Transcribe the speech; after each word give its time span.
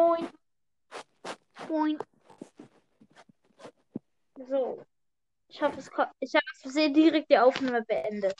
Moin. 0.00 0.28
Moin. 1.68 1.98
So. 4.48 4.82
Ich 5.48 5.60
hoffe, 5.60 5.78
es. 5.78 5.90
Ich 6.20 6.34
habe 6.34 6.44
aus 6.52 6.60
Versehen 6.62 6.94
direkt 6.94 7.30
die 7.30 7.38
Aufnahme 7.38 7.82
beendet. 7.82 8.34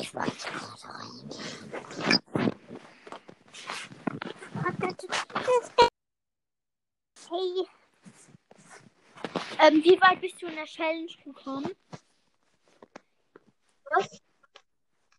Ich 0.00 0.14
wollte 0.14 0.36
gerade 0.36 0.84
rein. 0.84 2.30
Hey. 7.28 7.66
Ähm, 9.58 9.84
wie 9.84 10.00
weit 10.00 10.20
bist 10.20 10.40
du 10.40 10.46
in 10.46 10.54
der 10.54 10.64
Challenge 10.66 11.12
gekommen? 11.24 11.70
Was? 13.90 14.20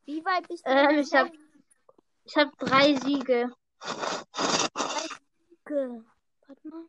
Wie 0.05 0.23
weit 0.23 0.47
bist 0.47 0.65
du 0.65 0.71
Ähm, 0.71 0.77
in 0.77 0.95
der 0.95 0.99
ich 1.01 1.13
hab- 1.13 1.27
Challenge? 1.27 1.50
Ich 2.31 2.37
habe 2.37 2.51
drei 2.59 2.95
Siege. 2.95 3.53
Ge- 5.65 6.01
Warte 6.47 6.67
mal. 6.69 6.85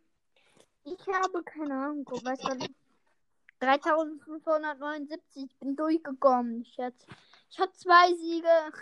Ich 0.84 1.04
habe 1.08 1.42
keine 1.42 1.74
Ahnung. 1.74 2.04
guck, 2.04 2.24
Weiß 2.24 2.38
gar 2.42 2.54
nicht. 2.54 2.72
3579. 3.58 5.50
Ich 5.50 5.58
bin 5.58 5.74
durchgekommen. 5.74 6.62
Ich 6.62 6.78
hatte, 6.78 6.94
ich 7.50 7.58
hatte 7.58 7.72
zwei 7.72 8.14
Siege. 8.14 8.72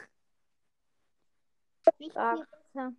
Nicht 1.98 2.10
Stark. 2.12 2.36
viel 2.36 2.46
besser. 2.74 2.92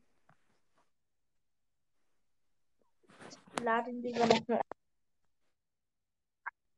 Ich 3.30 3.64
lade 3.64 3.90
ihn 3.92 4.02
lieber 4.02 4.26
noch 4.26 4.48
mal 4.48 4.58
ein. 4.58 4.62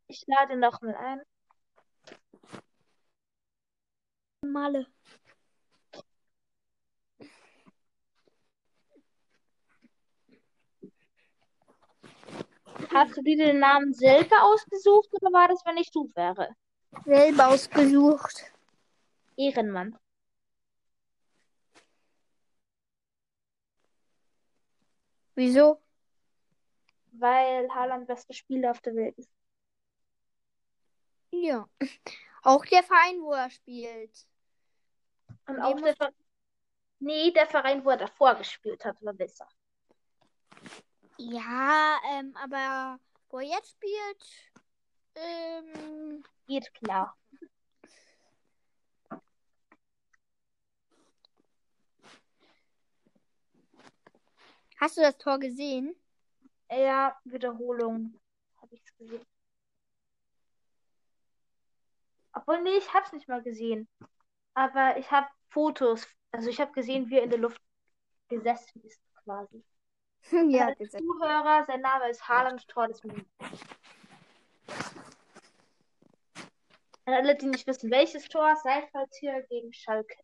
Ich 0.08 0.23
lade 0.28 0.58
noch 0.58 0.81
mal 0.81 0.95
ein. 0.95 1.22
Malle. 4.42 4.92
Hast 12.94 13.17
du 13.17 13.22
dir 13.23 13.38
den 13.38 13.59
Namen 13.59 13.94
selber 13.94 14.44
ausgesucht 14.44 15.09
oder 15.13 15.31
war 15.33 15.47
das, 15.47 15.66
wenn 15.66 15.77
ich 15.77 15.91
du 15.91 16.09
wäre? 16.16 16.55
Selber 17.05 17.47
ausgesucht. 17.47 18.44
Ehrenmann. 19.35 19.97
Wieso? 25.35 25.81
Weil 27.13 27.67
Haaland 27.73 28.08
beste 28.08 28.33
Spieler 28.33 28.72
auf 28.72 28.81
der 28.81 28.95
Welt 28.95 29.17
ist. 29.17 29.31
Ja. 31.31 31.67
Auch 32.44 32.66
der 32.66 32.83
Verein, 32.83 33.22
wo 33.22 33.33
er 33.33 33.50
spielt. 33.50 34.28
Und 35.47 35.55
Nee, 35.57 35.63
auch 35.63 35.81
der 35.81 35.95
Ver 35.95 36.11
Nee, 37.00 37.31
der 37.31 37.47
Verein, 37.47 37.83
wo 37.83 37.89
er 37.89 37.97
davor 37.97 38.35
gespielt 38.35 38.85
hat, 38.85 39.03
war 39.03 39.13
besser. 39.13 39.47
Ja, 41.17 42.00
ähm, 42.11 42.36
aber 42.36 43.00
wo 43.30 43.39
er 43.39 43.47
jetzt 43.47 43.72
spielt, 43.72 44.53
ähm, 45.16 46.23
Geht 46.47 46.73
klar. 46.73 47.16
hast 54.80 54.97
du 54.97 55.02
das 55.02 55.17
Tor 55.17 55.39
gesehen? 55.39 55.95
Ja, 56.69 57.16
Wiederholung. 57.23 58.19
Habe 58.61 58.75
ich 58.75 58.84
es 58.84 58.97
gesehen. 58.97 59.25
Obwohl, 62.34 62.61
nee, 62.64 62.78
ich 62.78 62.94
hab's 62.94 63.14
nicht 63.14 63.28
mal 63.28 63.41
gesehen. 63.41 63.88
Aber 64.56 64.97
ich 64.97 65.09
habe 65.11 65.28
Fotos. 65.50 66.08
Also 66.31 66.50
ich 66.50 66.59
habe 66.59 66.72
gesehen, 66.73 67.09
wie 67.09 67.17
er 67.17 67.23
in 67.23 67.30
der 67.30 67.39
Luft 67.39 67.61
gesessen 68.28 68.84
ist, 68.84 69.00
quasi. 69.24 69.63
ja, 70.50 70.73
gesehen. 70.73 71.06
Zuhörer, 71.06 71.63
sein 71.66 71.81
Name 71.81 72.09
ist 72.09 72.28
Haaland 72.28 72.67
Tor 72.67 72.88
des 72.88 73.03
Monats. 73.03 73.28
An 77.06 77.13
alle, 77.13 77.35
die 77.35 77.47
nicht 77.47 77.67
wissen, 77.67 77.91
welches 77.91 78.29
Tor, 78.29 78.56
Seifert 78.63 79.13
hier 79.19 79.41
gegen 79.50 79.73
Schalke. 79.73 80.16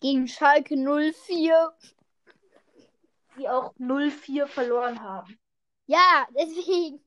Gegen 0.00 0.26
Schalke 0.26 0.76
04. 0.76 1.74
Die 3.36 3.48
auch 3.48 3.74
0-4 3.78 4.46
verloren 4.46 5.02
haben. 5.02 5.38
Ja, 5.86 6.26
deswegen. 6.34 7.00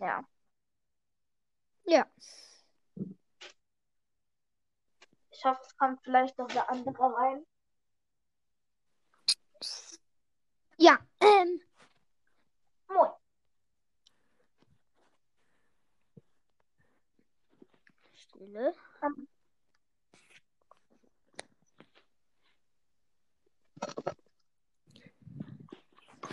Ja. 0.00 0.24
Ja. 1.84 2.06
Ich 5.38 5.44
hoffe, 5.44 5.62
es 5.64 5.76
kommt 5.76 6.02
vielleicht 6.02 6.36
noch 6.36 6.48
eine 6.48 6.68
andere 6.68 7.14
rein. 7.14 7.46
Ja, 10.78 10.98
ähm, 11.20 11.60
Moin. 12.88 13.10
Stille. 18.14 18.74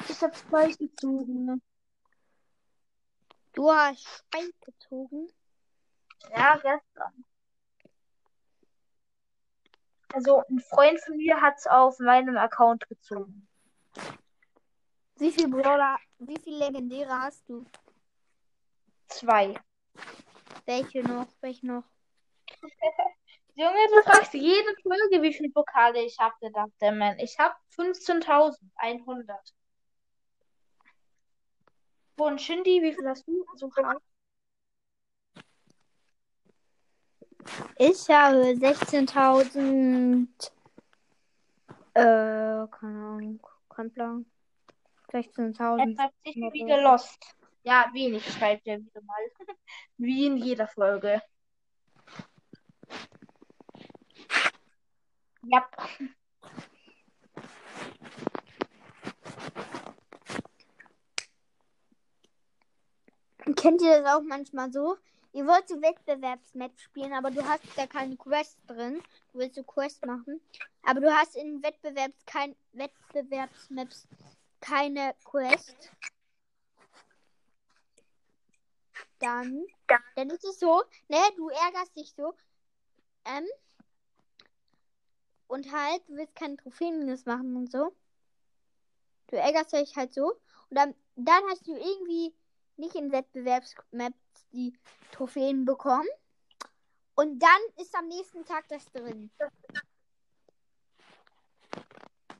Ich 0.09 0.23
hab's 0.23 0.47
gleich 0.47 0.75
gezogen. 0.79 1.61
Du 3.53 3.71
hast 3.71 4.03
Speck 4.03 4.59
gezogen. 4.61 5.31
Ja, 6.31 6.55
gestern. 6.55 7.25
Also, 10.13 10.43
ein 10.49 10.59
Freund 10.59 10.99
von 11.01 11.17
mir 11.17 11.41
hat's 11.41 11.67
auf 11.67 11.99
meinem 11.99 12.37
Account 12.37 12.87
gezogen. 12.87 13.47
Wie 15.17 15.31
viel 15.31 15.47
Brawler, 15.47 15.97
wie 16.19 16.39
viel 16.39 16.57
Legendäre 16.57 17.11
hast 17.11 17.47
du? 17.47 17.65
Zwei. 19.07 19.55
Welche 20.65 21.01
noch? 21.03 21.27
Welche 21.41 21.67
noch? 21.67 21.83
Junge, 23.55 23.87
du 23.93 24.01
fragst 24.03 24.33
jede 24.33 24.75
Folge, 24.83 25.21
wie 25.21 25.33
viele 25.33 25.49
Pokale 25.49 26.03
ich 26.03 26.17
hab, 26.19 26.37
gedacht, 26.41 26.71
der 26.81 26.91
Mann. 26.91 27.17
Ich 27.19 27.39
hab 27.39 27.57
15.100. 27.77 29.53
Wo 32.17 32.25
und 32.25 32.41
Shindy, 32.41 32.81
wie 32.81 32.93
viel 32.93 33.07
hast 33.07 33.25
du? 33.27 33.45
So 33.55 33.69
viel? 33.69 33.85
Ich 37.77 38.09
habe 38.09 38.37
16.000. 38.37 40.27
Äh, 41.93 42.67
keine 42.67 42.67
Ahnung. 42.81 43.39
Kein 43.69 43.91
Plan. 43.91 44.25
Er 45.09 45.21
16.000. 45.21 45.95
schreibt 45.95 46.13
sich 46.25 46.35
wieder 46.35 46.81
Lost. 46.81 47.35
Ja, 47.63 47.89
wenig 47.93 48.23
schreibt 48.31 48.67
er 48.67 48.79
wieder 48.79 49.01
mal. 49.01 49.15
Wie 49.97 50.25
in 50.27 50.37
jeder 50.37 50.67
Folge. 50.67 51.21
Ja. 55.43 55.67
Kennt 63.55 63.81
ihr 63.81 64.01
das 64.01 64.13
auch 64.13 64.21
manchmal 64.21 64.71
so? 64.71 64.97
Ihr 65.35 65.45
wollt 65.45 65.67
so 65.67 65.81
Wettbewerbsmatch 65.81 66.81
spielen, 66.81 67.11
aber 67.11 67.29
du 67.29 67.43
hast 67.43 67.61
da 67.75 67.85
keine 67.87 68.15
Quest 68.15 68.57
drin. 68.67 69.03
Du 69.33 69.39
willst 69.39 69.55
so 69.55 69.63
Quest 69.63 70.05
machen. 70.05 70.39
Aber 70.83 71.01
du 71.01 71.13
hast 71.13 71.35
in 71.35 71.61
Wettbewerbs 71.61 72.25
kein 72.25 72.55
Wettbewerbsmaps 72.71 74.07
keine 74.61 75.13
Quest. 75.25 75.91
Dann, 79.19 79.65
dann 80.15 80.29
ist 80.29 80.45
es 80.45 80.57
so, 80.57 80.81
ne, 81.09 81.19
du 81.35 81.49
ärgerst 81.49 81.97
dich 81.97 82.13
so. 82.15 82.33
Ähm, 83.25 83.45
und 85.47 85.69
halt, 85.69 86.01
du 86.07 86.15
willst 86.15 86.35
keine 86.35 86.55
Trophäen 86.55 87.05
machen 87.25 87.57
und 87.57 87.69
so. 87.69 87.93
Du 89.27 89.35
ärgerst 89.35 89.73
dich 89.73 89.97
halt 89.97 90.13
so. 90.13 90.31
Und 90.69 90.77
dann, 90.77 90.95
dann 91.17 91.43
hast 91.49 91.67
du 91.67 91.75
irgendwie 91.75 92.33
nicht 92.77 92.95
in 92.95 93.11
Wettbewerbsmaps 93.11 94.24
die 94.55 94.73
Trophäen 95.11 95.65
bekommen. 95.65 96.07
Und 97.13 97.39
dann 97.39 97.61
ist 97.77 97.95
am 97.95 98.07
nächsten 98.07 98.43
Tag 98.45 98.67
das 98.67 98.85
drin. 98.91 99.29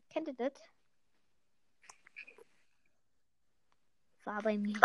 Kennt 0.09 0.27
ihr 0.27 0.33
das? 0.33 0.53
War 4.23 4.41
bei 4.41 4.57
mir. 4.57 4.79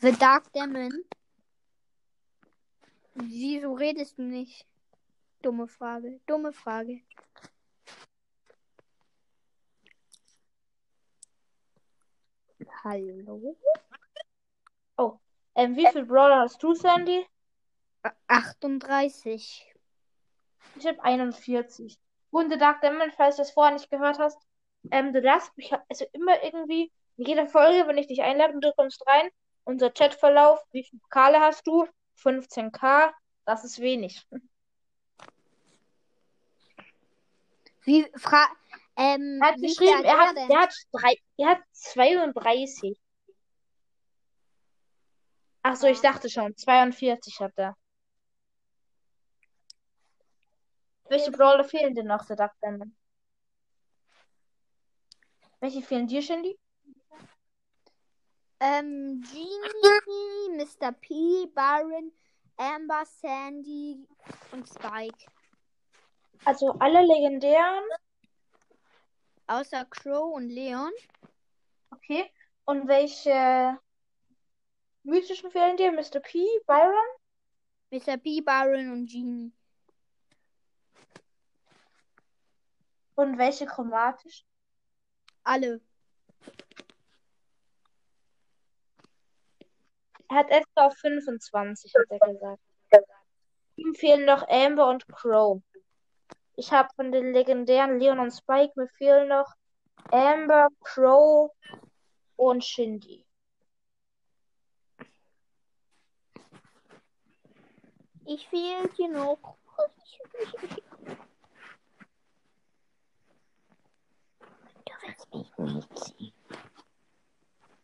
The 0.00 0.12
Dark 0.12 0.50
Demon. 0.52 1.04
Wieso 3.14 3.74
redest 3.74 4.16
du 4.16 4.22
nicht? 4.22 4.66
Dumme 5.42 5.68
Frage. 5.68 6.20
Dumme 6.26 6.52
Frage. 6.52 7.02
Hallo? 12.82 13.56
Ähm, 15.54 15.76
wie 15.76 15.86
viel 15.88 16.06
Brawler 16.06 16.40
hast 16.40 16.62
du, 16.62 16.72
Sandy? 16.72 17.26
38. 18.28 19.74
Ich 20.76 20.86
habe 20.86 21.02
41. 21.02 21.98
Und 22.30 22.50
The 22.50 22.56
Dark 22.56 22.80
Demon, 22.80 23.10
falls 23.10 23.36
du 23.36 23.42
das 23.42 23.50
vorher 23.50 23.74
nicht 23.74 23.90
gehört 23.90 24.18
hast, 24.18 24.40
ähm, 24.90 25.12
du 25.12 25.20
darfst 25.20 25.54
mich 25.58 25.70
also 25.90 26.06
immer 26.12 26.42
irgendwie 26.42 26.90
in 27.18 27.26
jeder 27.26 27.46
Folge, 27.46 27.86
wenn 27.86 27.98
ich 27.98 28.06
dich 28.06 28.22
einlade 28.22 28.54
und 28.54 28.64
du 28.64 28.72
kommst 28.74 29.06
rein, 29.06 29.28
unser 29.64 29.90
Chatverlauf, 29.90 30.60
wie 30.72 30.84
viele 30.84 31.00
Pokale 31.00 31.40
hast 31.40 31.66
du? 31.66 31.86
15k, 32.16 33.12
das 33.44 33.64
ist 33.64 33.80
wenig. 33.80 34.26
Wie 37.82 38.06
fra 38.16 38.46
ähm, 38.96 39.40
Er 39.42 39.48
hat 39.48 39.60
geschrieben, 39.60 40.04
er 40.04 40.18
hat 40.18 40.36
er 40.36 40.46
denn? 40.46 40.58
hat, 40.58 40.74
drei, 40.92 41.14
er 41.38 41.48
hat 41.48 41.62
32. 41.72 43.00
Ach 45.62 45.76
so, 45.76 45.86
ich 45.86 46.00
dachte 46.00 46.28
schon, 46.28 46.56
42 46.56 47.40
hat 47.40 47.52
er. 47.56 47.76
Welche 51.08 51.32
Brawler 51.32 51.64
fehlen 51.64 51.94
dir 51.94 52.04
noch, 52.04 52.24
der 52.26 52.52
Demon? 52.62 52.96
Welche 55.58 55.82
fehlen 55.82 56.06
dir, 56.06 56.22
Shindy? 56.22 56.58
Ähm, 58.60 59.22
Genie, 59.22 60.56
Mr. 60.58 60.92
P, 60.92 61.46
Byron, 61.54 62.12
Amber, 62.58 63.04
Sandy 63.06 64.06
und 64.52 64.68
Spike. 64.68 65.26
Also 66.44 66.72
alle 66.78 67.00
legendären. 67.00 67.84
Außer 69.46 69.84
Crow 69.86 70.34
und 70.34 70.48
Leon. 70.50 70.92
Okay. 71.90 72.30
Und 72.66 72.86
welche 72.86 73.78
mythischen 75.02 75.50
fehlen 75.50 75.76
dir? 75.76 75.90
Mr. 75.90 76.20
P, 76.20 76.46
Byron? 76.66 76.94
Mr. 77.90 78.18
P, 78.18 78.42
Byron 78.42 78.92
und 78.92 79.10
Genie. 79.10 79.52
Und 83.14 83.38
welche 83.38 83.66
chromatisch? 83.66 84.44
Alle. 85.42 85.80
Er 90.30 90.36
hat 90.36 90.50
etwa 90.50 90.86
auf 90.86 90.96
25, 90.98 91.92
hat 91.92 92.06
er 92.08 92.32
gesagt. 92.32 92.62
Ihm 93.74 93.94
fehlen 93.96 94.26
noch 94.26 94.46
Amber 94.48 94.88
und 94.88 95.08
Crow. 95.08 95.60
Ich 96.54 96.70
habe 96.72 96.88
von 96.94 97.10
den 97.10 97.32
legendären 97.32 97.98
Leon 97.98 98.20
und 98.20 98.30
Spike, 98.30 98.72
mir 98.76 98.86
fehlen 98.90 99.26
noch 99.28 99.56
Amber, 100.12 100.68
Crow 100.84 101.50
und 102.36 102.64
Shindy. 102.64 103.26
Ich 108.24 108.48
fehlt 108.48 108.92
hier 108.94 109.08
noch. 109.08 109.56
Du 114.84 114.92
willst 115.02 115.34
mich 115.34 115.58
nicht 115.58 115.98
sehen. 115.98 116.39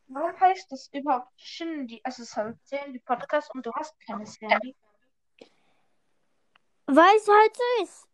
Warum 0.08 0.38
heißt 0.40 0.70
das 0.70 0.88
überhaupt 0.92 1.32
Shindy? 1.36 2.00
Also 2.04 2.22
es 2.22 2.30
ist 2.30 2.36
halt 2.36 2.56
Sandy 2.64 2.98
Podcast 3.00 3.52
und 3.54 3.66
du 3.66 3.72
hast 3.74 3.94
keine 4.06 4.24
Sandy. 4.26 4.76
Weil 6.86 7.16
es 7.16 7.26
halt 7.28 7.56
so 7.56 7.82
ist. 7.82 8.08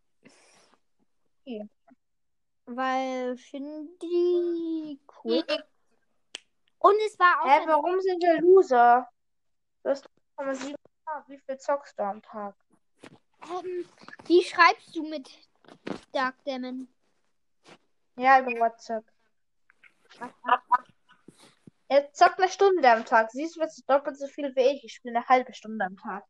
Okay. 1.41 1.69
Weil 2.65 3.37
Shindy 3.37 4.99
cool. 5.23 5.45
Und 6.79 6.95
es 7.05 7.17
war 7.19 7.41
auch 7.41 7.45
Hä, 7.45 7.61
ein- 7.61 7.67
warum 7.67 7.99
sind 8.01 8.21
wir 8.23 8.41
Loser? 8.41 9.07
Du 9.83 9.89
hast 9.89 10.05
0,7 10.37 10.75
K. 11.05 11.23
Wie 11.27 11.37
viel 11.37 11.57
zockst 11.57 11.97
du 11.99 12.03
am 12.03 12.21
Tag? 12.21 12.55
ähm, 13.43 13.85
Wie 14.25 14.43
schreibst 14.43 14.95
du 14.95 15.03
mit 15.07 15.29
Dark 16.11 16.43
Demon? 16.45 16.87
Ja, 18.15 18.39
über 18.39 18.51
WhatsApp. 18.59 19.03
Er 21.93 22.11
zockt 22.11 22.39
eine 22.39 22.49
Stunde 22.49 22.89
am 22.89 23.05
Tag. 23.05 23.29
Siehst 23.29 23.55
du, 23.55 23.59
das 23.59 23.77
ist 23.77 23.87
doppelt 23.87 24.17
so 24.17 24.25
viel 24.25 24.55
wie 24.55 24.61
ich. 24.61 24.83
Ich 24.83 24.93
spiele 24.95 25.15
eine 25.15 25.27
halbe 25.27 25.53
Stunde 25.53 25.85
am 25.85 25.95
Tag. 25.95 26.25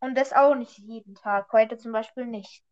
Und 0.00 0.14
das 0.14 0.34
auch 0.34 0.54
nicht 0.54 0.76
jeden 0.76 1.14
Tag. 1.14 1.50
Heute 1.52 1.78
zum 1.78 1.92
Beispiel 1.92 2.26
nicht. 2.26 2.62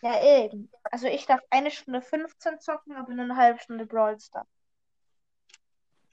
Ja, 0.00 0.24
eben. 0.24 0.72
Also 0.84 1.08
ich 1.08 1.26
darf 1.26 1.42
eine 1.50 1.70
Stunde 1.70 2.00
15 2.00 2.58
zocken, 2.58 2.96
aber 2.96 3.12
nur 3.12 3.24
eine 3.24 3.36
halbe 3.36 3.60
Stunde 3.60 3.84
Brawl 3.84 4.18
Stars. 4.18 4.48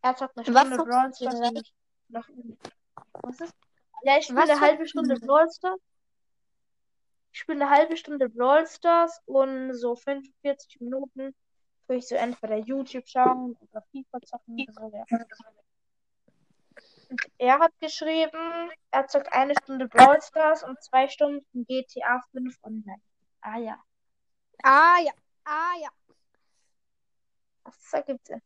Er 0.01 0.17
zockt 0.17 0.38
eine 0.38 0.53
Was 0.53 0.67
Stunde 0.67 0.75
zockst 0.75 0.91
Brawl 0.91 1.13
Stars 1.13 1.51
ich 1.56 1.73
noch. 2.09 2.27
Was 3.13 3.39
ist? 3.39 3.56
Ja, 4.03 4.17
ich 4.17 4.25
spiele 4.25 4.41
Was 4.41 4.50
eine 4.50 4.59
halbe 4.59 4.85
Stunde? 4.89 5.15
Brawl 5.21 5.50
Stars. 5.50 5.79
Ich 7.31 7.39
spiele 7.39 7.61
eine 7.61 7.69
halbe 7.69 7.95
Stunde 7.95 8.27
Brawl 8.27 8.67
Stars 8.67 9.21
und 9.25 9.73
so 9.73 9.95
45 9.95 10.81
Minuten 10.81 11.33
tue 11.89 11.97
ich 11.97 12.07
so 12.07 12.13
entweder 12.15 12.57
YouTube 12.57 13.07
schauen 13.07 13.57
oder 13.59 13.81
FIFA 13.91 14.21
zocken 14.21 14.59
oder 14.62 14.74
so. 14.74 14.95
Ja. 14.95 15.06
Und 17.09 17.21
er 17.39 17.57
hat 17.57 17.71
geschrieben, 17.80 18.71
er 18.91 19.07
zockt 19.07 19.33
eine 19.33 19.56
Stunde 19.63 19.88
Brawl 19.88 20.21
Stars 20.21 20.63
und 20.63 20.80
zwei 20.83 21.07
Stunden 21.07 21.65
GTA 21.65 22.21
5 22.31 22.59
online. 22.62 23.01
Ah 23.41 23.57
ja, 23.57 23.83
Ah 24.62 25.00
ja. 25.03 25.12
Ah 25.45 25.74
ja. 25.81 25.89
das 27.63 27.94
ergibt 27.94 28.27
Sinn. 28.27 28.42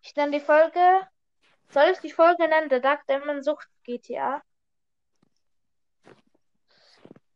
Ich 0.00 0.16
nenne 0.16 0.38
die 0.38 0.44
Folge. 0.44 1.06
Soll 1.68 1.90
ich 1.92 1.98
die 1.98 2.12
Folge 2.12 2.48
nennen? 2.48 2.70
Der 2.70 2.80
Dark 2.80 3.06
Demon 3.06 3.42
sucht 3.42 3.68
GTA? 3.84 4.42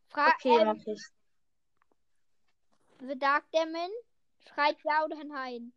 Fra 0.09 0.29
Okay, 0.29 0.59
ähm, 0.59 0.67
mach 0.67 0.87
ich. 0.87 1.14
The 2.99 3.15
Dark 3.17 3.43
Demon. 3.51 3.89
Schreib 4.47 4.77
ja 4.83 5.03
oder 5.03 5.23
nein. 5.23 5.73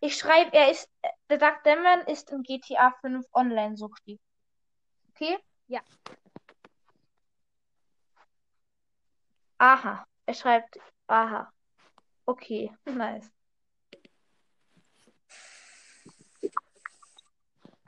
Ich 0.00 0.16
schreibe, 0.16 0.52
er 0.52 0.70
ist, 0.70 0.88
der 1.28 1.38
Dark 1.38 1.64
Demon 1.64 2.00
ist 2.06 2.30
in 2.30 2.42
GTA 2.42 2.92
5 3.00 3.26
online, 3.32 3.74
die. 4.06 4.20
Okay? 5.10 5.38
Ja. 5.66 5.80
Aha. 9.58 10.06
Er 10.26 10.34
schreibt, 10.34 10.78
aha. 11.06 11.52
Okay, 12.26 12.70
nice. 12.84 13.30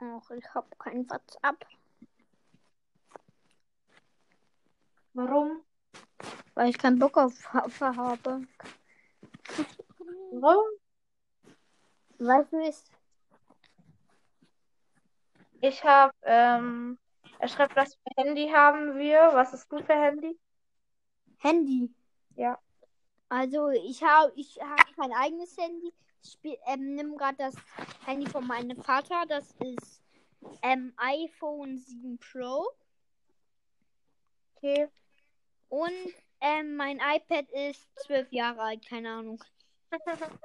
Ach, 0.01 0.31
ich 0.31 0.53
hab 0.53 0.79
kein 0.79 1.09
WhatsApp. 1.09 1.65
Warum? 5.13 5.63
Weil 6.53 6.69
ich 6.69 6.77
keinen 6.77 6.99
Bock 6.99 7.17
auf, 7.17 7.33
auf 7.53 7.81
habe. 7.81 8.41
Warum? 10.31 10.65
Weißt 12.19 12.51
du 12.51 12.59
es? 12.59 12.83
Ich 15.61 15.83
habe, 15.83 16.13
ähm, 16.23 16.97
er 17.39 17.47
schreibt, 17.47 17.75
was 17.75 17.95
für 17.95 18.23
Handy 18.23 18.49
haben 18.49 18.97
wir? 18.97 19.31
Was 19.33 19.53
ist 19.53 19.71
du 19.71 19.79
für 19.79 19.93
Handy? 19.93 20.37
Handy. 21.39 21.93
Ja. 22.35 22.57
Also 23.29 23.69
ich 23.69 24.03
habe 24.03 24.33
ich 24.35 24.59
habe 24.61 24.93
kein 24.95 25.13
eigenes 25.13 25.55
Handy. 25.57 25.93
Ich 26.23 26.31
spiel, 26.31 26.57
ähm, 26.65 26.95
nimm 26.95 27.15
gerade 27.15 27.37
das 27.37 27.55
Handy 28.05 28.29
von 28.29 28.45
meinem 28.45 28.81
Vater. 28.81 29.23
Das 29.27 29.51
ist 29.59 30.01
ähm, 30.61 30.93
iPhone 30.97 31.77
7 31.77 32.19
Pro. 32.19 32.67
Okay. 34.55 34.89
Und 35.69 36.13
ähm, 36.41 36.75
mein 36.75 36.97
iPad 36.99 37.49
ist 37.51 37.87
zwölf 38.05 38.31
Jahre 38.31 38.61
alt, 38.61 38.87
keine 38.87 39.11
Ahnung. 39.11 39.43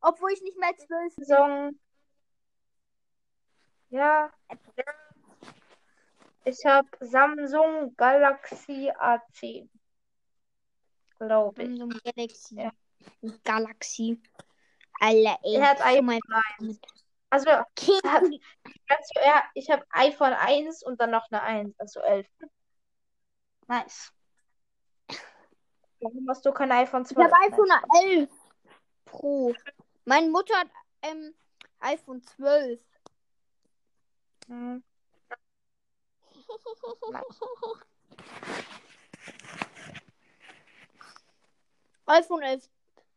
Obwohl 0.00 0.32
ich 0.32 0.42
nicht 0.42 0.58
mehr 0.58 0.76
zwölf 0.76 1.14
bin. 1.16 1.24
Song. 1.24 1.80
Ja. 3.90 4.32
Ich 6.44 6.64
habe 6.64 6.88
Samsung 7.00 7.94
Galaxy 7.96 8.90
A10. 8.90 9.68
Glaube 11.18 11.62
ich. 11.62 11.68
Samsung 11.68 12.00
Galaxy. 12.04 12.54
Ja. 12.56 12.72
Galaxy. 13.44 14.22
Alter, 15.00 15.38
ey. 15.42 15.56
Er 15.56 15.70
hat 15.70 15.80
iPhone 15.80 16.20
mal. 16.28 16.42
1. 16.60 16.80
Also, 17.30 17.48
er 17.48 17.60
hat, 17.60 18.22
also 18.24 19.20
er, 19.22 19.44
ich 19.54 19.70
habe 19.70 19.84
iPhone 19.90 20.32
1 20.32 20.82
und 20.82 21.00
dann 21.00 21.10
noch 21.10 21.30
eine 21.30 21.42
1, 21.42 21.78
also 21.78 22.00
11. 22.00 22.26
Nice. 23.68 24.12
Warum 26.00 26.28
hast 26.28 26.44
du 26.46 26.52
kein 26.52 26.72
iPhone 26.72 27.02
Ich 27.02 27.08
12? 27.08 27.30
habe 27.30 27.44
iPhone 27.46 27.70
11 28.04 28.30
Pro. 29.04 29.54
Meine 30.04 30.30
Mutter 30.30 30.56
hat, 30.58 30.68
ähm, 31.02 31.34
iPhone 31.80 32.22
12. 32.22 32.80
Hm. 34.48 34.82
iPhone 42.06 42.42
11. 42.42 42.68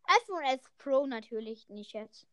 iPhone 0.06 0.44
11 0.44 0.62
Pro 0.78 1.06
natürlich 1.08 1.70
nicht 1.70 1.94
jetzt. 1.94 2.28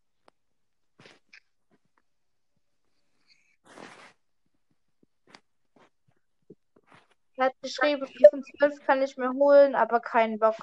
Er 7.41 7.47
hat 7.47 7.63
geschrieben, 7.63 8.03
iPhone 8.03 8.45
12 8.45 8.85
kann 8.85 9.01
ich 9.01 9.17
mir 9.17 9.31
holen, 9.31 9.75
aber 9.75 10.01
keinen 10.01 10.39
Bock. 10.39 10.57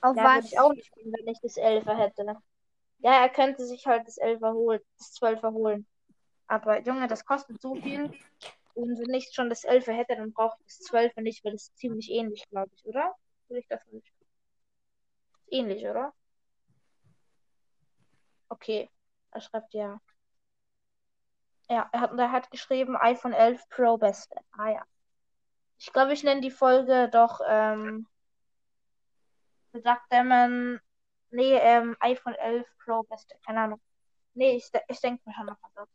Auf 0.00 0.16
Ja, 0.16 0.24
würde 0.24 0.38
was? 0.38 0.46
ich 0.46 0.58
auch 0.58 0.72
nicht 0.72 0.86
spielen, 0.86 1.12
wenn 1.12 1.28
ich 1.28 1.38
das 1.40 1.56
11 1.56 1.86
hätte. 1.86 2.36
Ja, 2.98 3.22
er 3.22 3.28
könnte 3.28 3.64
sich 3.64 3.86
halt 3.86 4.08
das 4.08 4.18
11 4.18 4.40
holen, 4.40 4.80
das 4.98 5.12
12 5.12 5.40
holen. 5.42 5.86
Aber 6.48 6.80
Junge, 6.80 7.06
das 7.06 7.24
kostet 7.24 7.60
so 7.60 7.76
viel. 7.76 8.12
Und 8.74 8.98
wenn 8.98 9.14
ich 9.14 9.30
schon 9.32 9.48
das 9.48 9.62
11 9.62 9.86
hätte, 9.86 10.16
dann 10.16 10.32
brauche 10.32 10.56
ich 10.62 10.66
das 10.66 10.78
12 10.88 11.14
nicht, 11.14 11.44
weil 11.44 11.52
das 11.52 11.68
ist 11.68 11.78
ziemlich 11.78 12.10
ähnlich, 12.10 12.42
glaube 12.50 12.72
ich, 12.74 12.84
oder? 12.84 13.14
Will 13.46 13.58
ich 13.58 13.68
das 13.68 13.86
nicht? 13.92 14.12
Ähnlich, 15.48 15.86
oder? 15.86 16.12
Okay, 18.48 18.90
er 19.30 19.40
schreibt 19.40 19.74
ja. 19.74 20.00
Ja, 21.68 21.88
er 21.92 22.00
hat, 22.00 22.18
er 22.18 22.32
hat 22.32 22.50
geschrieben 22.50 22.96
iPhone 22.96 23.32
11 23.32 23.68
Pro 23.68 23.96
Beste. 23.96 24.36
Ah 24.58 24.70
ja. 24.70 24.84
Ich 25.80 25.92
glaube, 25.94 26.12
ich 26.12 26.22
nenne 26.22 26.42
die 26.42 26.50
Folge 26.50 27.08
doch 27.10 27.40
ähm, 27.48 28.06
sagt 29.72 30.12
man, 30.12 30.78
nee, 31.30 31.54
ähm, 31.56 31.96
iPhone 32.00 32.34
11 32.34 32.66
Pro 32.84 33.02
Beste. 33.04 33.34
Keine 33.46 33.60
Ahnung. 33.62 33.80
Nee, 34.34 34.56
ich, 34.56 34.70
ich 34.88 35.00
denke 35.00 35.22
mir 35.26 35.34
schon 35.34 35.46
noch 35.46 35.56
was 35.62 35.76
aus. 35.78 35.88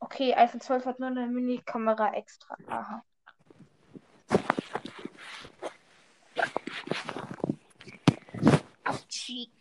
Okay, 0.00 0.34
iPhone 0.34 0.60
12 0.60 0.84
hat 0.86 0.98
nur 0.98 1.08
eine 1.08 1.26
Mini-Kamera 1.28 2.14
extra. 2.14 2.56
Aha. 2.66 3.04
Autschi. 8.84 9.52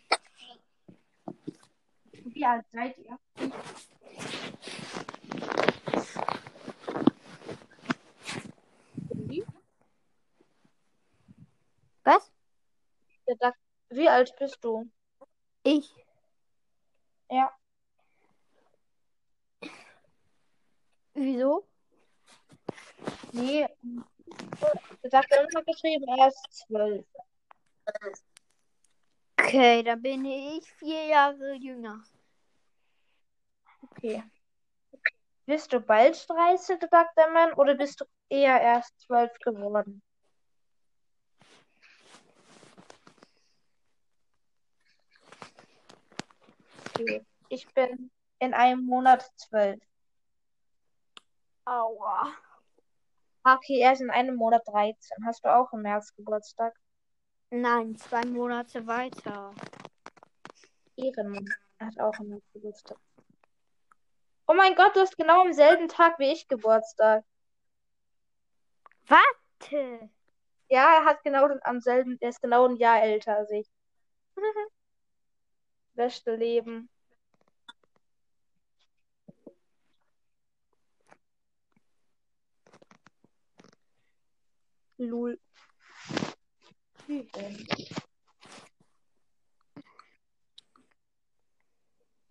Wie 2.37 2.45
alt 2.45 2.65
seid 2.71 2.95
ihr? 2.99 3.17
Was? 12.03 12.31
Der 13.27 13.37
sagt, 13.37 13.57
wie 13.89 14.07
alt 14.07 14.35
bist 14.37 14.63
du? 14.63 14.87
Ich. 15.63 15.91
Ja. 17.31 17.51
Wieso? 21.15 21.67
Nee. 23.31 23.67
Der 25.01 25.09
sagt, 25.09 25.31
er 25.31 25.47
hat 25.55 25.65
geschrieben, 25.65 26.05
er 26.07 26.27
ist 26.27 26.67
12. 26.67 27.03
Okay, 29.39 29.81
dann 29.81 30.03
bin 30.03 30.23
ich 30.23 30.71
vier 30.73 31.05
Jahre 31.07 31.55
jünger. 31.55 32.03
Okay. 33.81 34.23
Bist 35.45 35.71
du 35.71 35.79
bald 35.79 36.29
30, 36.29 36.79
sagt 36.91 37.17
der 37.17 37.29
Mann, 37.31 37.53
oder 37.53 37.75
bist 37.75 38.01
du 38.01 38.05
eher 38.29 38.59
erst 38.59 38.99
12 39.01 39.31
geworden? 39.39 40.01
Okay. 46.89 47.25
Ich 47.49 47.67
bin 47.73 48.11
in 48.39 48.53
einem 48.53 48.85
Monat 48.85 49.29
12. 49.35 49.79
Aua. 51.65 52.33
Okay, 53.43 53.79
er 53.79 53.93
ist 53.93 54.01
in 54.01 54.09
einem 54.09 54.35
Monat 54.35 54.67
13. 54.67 55.25
Hast 55.25 55.45
du 55.45 55.55
auch 55.55 55.71
im 55.71 55.81
März 55.81 56.13
Geburtstag? 56.15 56.73
Nein, 57.49 57.95
zwei 57.95 58.25
Monate 58.25 58.85
weiter. 58.85 59.53
Ehrenmann. 60.97 61.47
Hat 61.79 61.97
auch 61.99 62.19
im 62.19 62.29
März 62.29 62.43
Geburtstag. 62.51 62.97
Oh 64.47 64.53
mein 64.53 64.75
Gott, 64.75 64.95
du 64.95 65.01
hast 65.01 65.17
genau 65.17 65.41
am 65.41 65.53
selben 65.53 65.87
Tag 65.89 66.19
wie 66.19 66.31
ich 66.31 66.47
Geburtstag. 66.47 67.23
Warte. 69.07 70.09
Ja, 70.69 70.97
er 70.99 71.05
hat 71.05 71.23
genau 71.23 71.47
den- 71.47 71.59
am 71.63 71.81
selben, 71.81 72.17
er 72.21 72.29
ist 72.29 72.41
genau 72.41 72.67
ein 72.67 72.77
Jahr 72.77 73.01
älter 73.03 73.37
als 73.37 73.51
ich. 73.51 73.67
Beste 75.95 76.35
Leben. 76.35 76.89
Lul. 84.99 85.37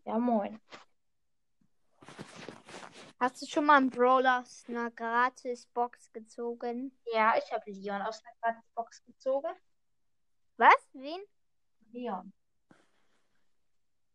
Ja, 0.04 0.18
moin. 0.18 0.61
Hast 3.18 3.40
du 3.40 3.46
schon 3.46 3.64
mal 3.64 3.78
einen 3.78 3.88
Brawler 3.88 4.40
aus 4.40 4.64
einer 4.68 4.90
Gratis-Box 4.90 6.12
gezogen? 6.12 6.92
Ja, 7.14 7.35
ich 7.38 7.50
habe 7.50 7.70
Leon 7.70 8.02
aus 8.02 8.23
einer 8.23 8.35
Gratisbox 8.42 9.04
gezogen. 9.06 9.49
Was? 10.58 10.88
Wen? 10.92 11.20
Leon. 11.92 12.32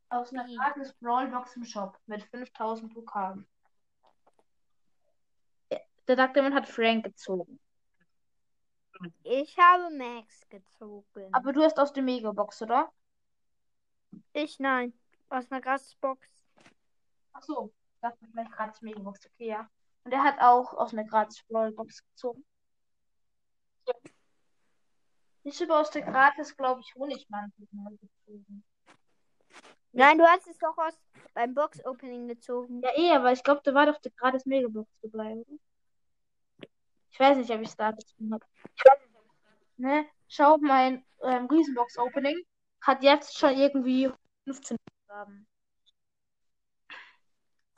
Aus 0.10 0.32
einer 0.32 0.46
Wie? 0.46 0.56
gratis 0.56 0.94
Brawlbox 1.00 1.56
im 1.56 1.66
Shop 1.66 1.98
mit 2.06 2.24
5000 2.24 2.94
Pokalen. 2.94 3.48
Der 6.08 6.16
Dr. 6.16 6.52
hat 6.54 6.68
Frank 6.68 7.06
gezogen. 7.06 7.60
Ich 9.24 9.58
habe 9.58 9.90
Max 9.96 10.48
gezogen. 10.50 11.34
Aber 11.34 11.54
du 11.54 11.64
hast 11.64 11.80
aus 11.80 11.94
der 11.94 12.04
Megabox, 12.04 12.62
oder? 12.62 12.92
ich 14.34 14.60
nein. 14.60 14.94
Aus 15.30 15.50
einer 15.50 15.62
Gratis-Box. 15.62 16.28
Ach 17.34 17.42
so. 17.42 17.74
Ich 18.02 18.10
dachte 18.10 18.26
vielleicht 18.32 18.52
gratis 18.52 18.82
Megabox, 18.82 19.28
okay, 19.28 19.50
ja. 19.50 19.70
Und 20.06 20.12
er 20.12 20.24
hat 20.24 20.40
auch 20.40 20.74
aus 20.74 20.92
einer 20.92 21.04
gratis 21.04 21.44
Brawlbox 21.48 22.04
gezogen. 22.04 22.44
Ich 25.44 25.62
habe 25.62 25.78
aus 25.78 25.92
der 25.92 26.02
gratis, 26.02 26.58
glaube 26.58 26.82
ich, 26.82 26.96
Honigmantel 26.96 27.68
mal 27.70 27.96
gezogen. 27.98 28.64
Nein, 29.92 30.18
du 30.18 30.26
hast 30.26 30.48
es 30.48 30.58
doch 30.58 30.76
aus 30.80 31.00
beim 31.36 31.54
Box-Opening 31.54 32.28
gezogen. 32.28 32.82
Ja, 32.82 32.90
eh, 32.96 33.12
aber 33.12 33.34
ich 33.34 33.44
glaube, 33.44 33.62
da 33.64 33.72
war 33.76 33.86
doch 33.86 34.02
der 34.02 34.12
gratis 34.14 34.48
Megabox 34.48 34.90
dabei, 35.04 35.36
oder? 35.36 35.60
Ich 37.12 37.20
weiß 37.20 37.38
nicht, 37.38 37.52
ob 37.52 37.62
ich 37.62 37.70
es 37.70 37.76
da 37.76 37.92
gezogen 37.92 38.34
habe. 38.34 38.46
Ne? 39.78 40.08
Schau, 40.28 40.58
mein 40.58 41.06
ähm, 41.22 41.46
Riesenbox-Opening 41.46 42.42
hat 42.82 43.04
jetzt 43.04 43.38
schon 43.38 43.56
irgendwie 43.56 44.10
15 44.46 44.76
Wiedergaben. 44.78 45.48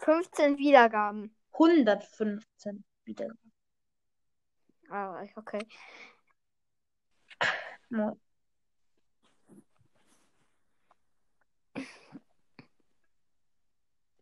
15 0.04 0.58
Wiedergaben. 0.58 1.36
115 1.54 2.84
Wiedergaben. 3.06 3.54
Ah, 4.90 5.24
okay. 5.36 5.66
Moin. 7.90 8.20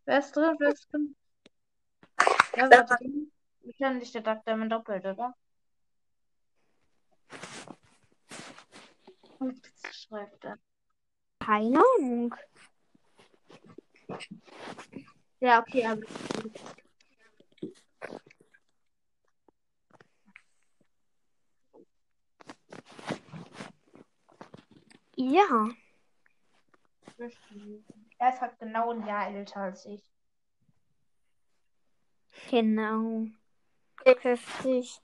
Wer 0.06 0.20
ist 0.20 0.36
drin? 0.36 0.56
Wer 0.60 0.70
ist 0.70 0.92
drin? 0.92 1.16
Ja, 2.56 2.70
wer 2.70 2.84
ist 2.84 3.00
drin? 3.00 3.32
Wahrscheinlich 3.62 4.12
der 4.12 4.22
Dr. 4.22 4.44
Diamond 4.46 4.72
doppelt, 4.72 5.06
oder? 5.06 5.36
Und 9.40 9.62
schreibt 9.92 10.44
er? 10.46 10.60
Keine 11.40 11.80
Ahnung. 11.98 12.36
Ja, 15.42 15.60
okay, 15.60 15.86
aber. 15.88 16.02
Ja. 25.16 25.70
Er 28.20 28.30
ist 28.30 28.42
halt 28.42 28.60
genau 28.60 28.92
ein 28.92 29.06
Jahr 29.08 29.30
älter 29.30 29.62
als 29.62 29.86
ich. 29.88 30.04
Genau. 32.52 33.26
Heftig. 34.06 35.02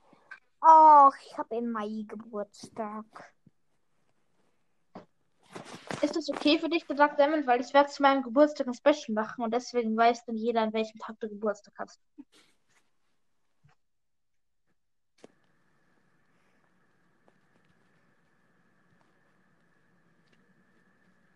Och, 0.62 1.14
ich 1.26 1.38
habe 1.38 1.56
im 1.56 1.72
Mai 1.72 2.06
Geburtstag. 2.08 3.06
Ist 6.02 6.16
das 6.16 6.30
okay 6.30 6.60
für 6.60 6.70
dich, 6.70 6.86
Dark 6.86 7.18
Demon? 7.18 7.48
Weil 7.48 7.62
ich 7.62 7.74
werde 7.74 7.90
zu 7.90 8.02
meinem 8.04 8.22
Geburtstag 8.24 8.68
ein 8.68 8.74
Special 8.74 9.14
machen 9.14 9.44
und 9.44 9.54
deswegen 9.54 9.98
weiß 9.98 10.26
dann 10.26 10.38
jeder, 10.38 10.62
an 10.62 10.74
welchem 10.74 11.00
Tag 11.00 11.20
du 11.20 11.28
Geburtstag 11.28 11.74
hast. 11.78 12.00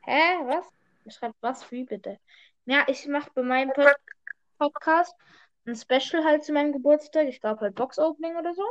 Hä? 0.03 0.45
Was? 0.45 0.65
Er 1.05 1.11
schreibt 1.11 1.35
was? 1.41 1.71
Wie 1.71 1.83
bitte? 1.83 2.19
Ja, 2.65 2.85
ich 2.87 3.07
mache 3.07 3.31
bei 3.33 3.43
meinem 3.43 3.73
Pod 3.73 3.95
Podcast 4.57 5.15
ein 5.65 5.75
Special 5.75 6.23
halt 6.23 6.43
zu 6.43 6.53
meinem 6.53 6.73
Geburtstag. 6.73 7.27
Ich 7.27 7.41
glaube 7.41 7.61
halt 7.61 7.75
Box 7.75 7.97
Opening 7.97 8.35
oder 8.35 8.53
so. 8.53 8.63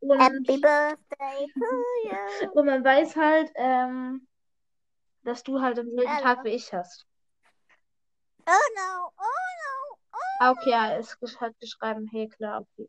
Und, 0.00 0.18
Happy 0.18 0.58
Birthday 0.58 1.46
to 1.52 1.66
you. 2.04 2.50
Und 2.52 2.66
man 2.66 2.82
weiß 2.82 3.16
halt, 3.16 3.50
ähm, 3.54 4.26
dass 5.22 5.42
du 5.42 5.60
halt 5.60 5.78
am 5.78 5.90
selben 5.90 6.08
Hallo. 6.10 6.22
Tag 6.22 6.44
wie 6.44 6.50
ich 6.50 6.72
hast. 6.72 7.06
Oh 8.46 8.52
no, 8.76 9.12
oh 9.16 9.22
no, 9.22 9.98
oh 10.12 10.18
Ah, 10.40 10.50
okay, 10.52 10.70
ja, 10.70 10.96
es 10.96 11.16
halt 11.40 11.58
geschrieben, 11.60 12.08
hey, 12.10 12.28
klar, 12.28 12.62
okay. 12.62 12.88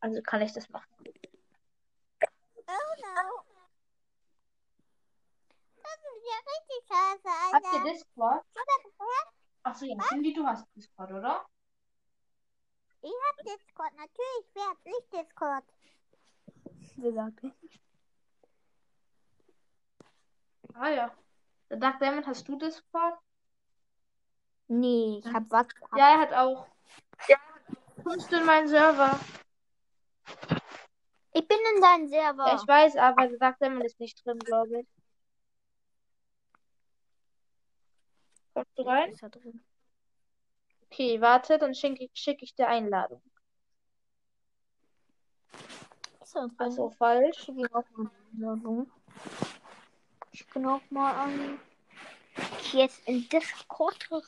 Also 0.00 0.22
kann 0.22 0.40
ich 0.42 0.52
das 0.52 0.68
machen. 0.68 0.88
Oh 2.66 2.92
no. 3.02 3.42
Das 5.82 5.94
ist 5.94 6.24
ja 6.24 6.38
richtig 6.52 6.80
scheiße, 6.88 7.52
Habt 7.52 7.64
ihr 7.64 7.80
Alter. 7.80 7.90
Discord? 7.92 8.44
Achso, 9.64 9.84
ja, 9.84 9.96
Cindy, 10.08 10.32
du 10.32 10.46
hast 10.46 10.66
Discord, 10.74 11.12
oder? 11.12 11.46
Ich 13.02 13.12
hab 13.28 13.36
Discord, 13.44 13.92
natürlich. 13.96 14.46
Wer 14.54 14.70
hat 14.70 14.84
nicht 14.84 15.12
Discord? 15.12 15.64
Wer 16.96 17.12
sagt 17.12 17.40
Ah 20.74 20.88
ja. 20.88 21.14
Der 21.72 21.78
Dark 21.78 22.00
Diamond, 22.00 22.26
hast 22.26 22.46
du 22.46 22.58
Discord? 22.58 23.18
Nee, 24.68 25.22
ich 25.24 25.32
hab 25.32 25.50
was. 25.50 25.68
Ja, 25.96 26.16
er 26.16 26.20
hat 26.20 26.32
auch. 26.34 26.66
Kommst 28.04 28.30
du 28.30 28.36
in 28.36 28.44
meinen 28.44 28.68
Server? 28.68 29.18
Ich 31.32 31.48
bin 31.48 31.56
in 31.74 31.80
deinem 31.80 32.08
Server. 32.08 32.46
Ja, 32.46 32.56
ich 32.56 32.68
weiß, 32.68 32.96
aber 32.96 33.26
der 33.26 33.38
Dark 33.38 33.58
Diamond 33.58 33.86
ist 33.86 33.98
nicht 33.98 34.22
drin, 34.22 34.38
glaube 34.40 34.80
ich. 34.80 34.86
Kommst 38.52 38.76
du 38.76 38.82
rein? 38.82 39.12
Ist 39.12 39.22
er 39.22 39.30
drin? 39.30 39.64
Okay, 40.90 41.22
warte, 41.22 41.56
dann 41.56 41.74
schicke 41.74 42.06
schick 42.12 42.42
ich 42.42 42.54
dir 42.54 42.68
Einladung. 42.68 43.22
Ist 46.20 46.36
er 46.36 46.48
drin? 46.48 46.56
Also 46.58 46.90
falsch. 46.90 47.48
Ich 47.48 47.74
auch 47.74 47.84
Werbung. 48.32 48.90
Ich 50.32 50.46
bin 50.48 50.66
auch 50.66 50.80
mal 50.90 51.12
an. 51.12 51.60
Ich 52.60 52.72
jetzt 52.72 53.06
in 53.06 53.28
Discord 53.28 54.10
rein. 54.10 54.22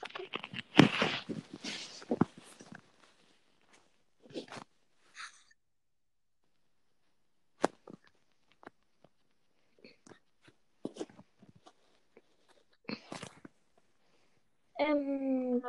Ähm, 14.78 15.62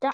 da. 0.00 0.12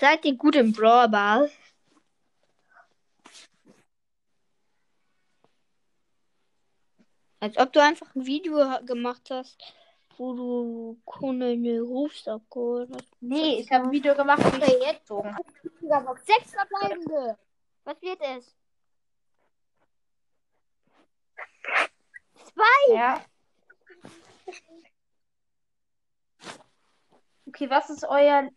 Seid 0.00 0.24
ihr 0.24 0.36
gut 0.36 0.54
im 0.54 0.72
Brawl 0.72 1.08
Ball? 1.08 1.50
Als 7.40 7.56
ob 7.56 7.72
du 7.72 7.82
einfach 7.82 8.14
ein 8.14 8.24
Video 8.24 8.78
gemacht 8.84 9.28
hast, 9.30 9.60
wo 10.16 10.34
du 10.34 11.00
Kunde 11.04 11.56
rufst 11.80 12.28
abgeholt 12.28 12.90
hast. 12.94 13.08
Nee, 13.20 13.58
ich 13.58 13.70
habe 13.72 13.86
ein 13.86 13.90
Video 13.90 14.14
gemacht, 14.14 14.40
wie 14.44 14.64
ich 14.64 14.82
jetzt 14.82 15.00
gezogen 15.00 15.34
habe. 15.34 16.20
Sechs 16.24 16.52
verbleibende. 16.52 17.36
Was 17.82 18.00
wird 18.00 18.20
es? 18.20 18.54
Zwei. 22.52 22.94
Ja. 22.94 23.24
Okay, 27.46 27.68
was 27.68 27.90
ist 27.90 28.04
euer 28.04 28.48